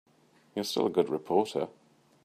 [0.55, 1.67] You're still a good reporter.